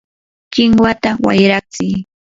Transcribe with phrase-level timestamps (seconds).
[0.53, 1.95] ¡kinwata wayratsiy!